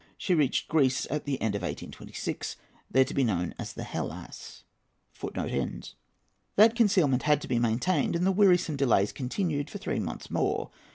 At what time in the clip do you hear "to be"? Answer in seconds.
3.05-3.23, 7.41-7.59